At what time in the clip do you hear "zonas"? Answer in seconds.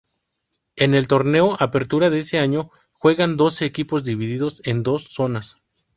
5.13-5.57